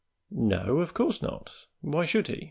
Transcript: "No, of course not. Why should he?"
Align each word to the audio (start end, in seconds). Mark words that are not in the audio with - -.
"No, 0.31 0.79
of 0.79 0.95
course 0.95 1.21
not. 1.21 1.51
Why 1.81 2.05
should 2.05 2.27
he?" 2.27 2.39